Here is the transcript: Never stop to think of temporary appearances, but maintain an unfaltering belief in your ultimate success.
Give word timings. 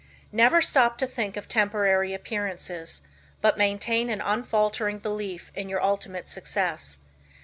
Never 0.31 0.63
stop 0.63 0.97
to 0.97 1.05
think 1.05 1.37
of 1.37 1.47
temporary 1.47 2.11
appearances, 2.11 3.03
but 3.39 3.55
maintain 3.55 4.09
an 4.09 4.19
unfaltering 4.19 4.97
belief 4.97 5.51
in 5.53 5.69
your 5.69 5.83
ultimate 5.83 6.27
success. 6.27 6.97